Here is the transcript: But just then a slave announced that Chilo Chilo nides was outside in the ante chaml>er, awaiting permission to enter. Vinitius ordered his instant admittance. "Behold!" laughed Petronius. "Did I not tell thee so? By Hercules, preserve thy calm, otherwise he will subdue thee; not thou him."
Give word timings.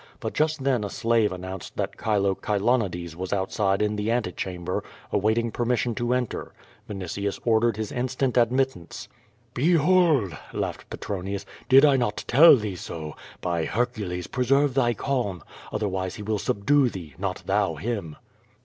But 0.19 0.33
just 0.33 0.63
then 0.63 0.83
a 0.83 0.89
slave 0.89 1.31
announced 1.31 1.77
that 1.77 1.95
Chilo 1.99 2.33
Chilo 2.33 2.75
nides 2.79 3.13
was 3.15 3.31
outside 3.31 3.83
in 3.83 3.97
the 3.97 4.09
ante 4.09 4.31
chaml>er, 4.31 4.83
awaiting 5.11 5.51
permission 5.51 5.93
to 5.93 6.15
enter. 6.15 6.53
Vinitius 6.89 7.39
ordered 7.45 7.77
his 7.77 7.91
instant 7.91 8.35
admittance. 8.35 9.07
"Behold!" 9.53 10.35
laughed 10.53 10.89
Petronius. 10.89 11.45
"Did 11.69 11.85
I 11.85 11.97
not 11.97 12.23
tell 12.27 12.55
thee 12.55 12.75
so? 12.77 13.15
By 13.41 13.65
Hercules, 13.65 14.25
preserve 14.25 14.73
thy 14.73 14.95
calm, 14.95 15.43
otherwise 15.71 16.15
he 16.15 16.23
will 16.23 16.39
subdue 16.39 16.89
thee; 16.89 17.13
not 17.19 17.43
thou 17.45 17.75
him." 17.75 18.15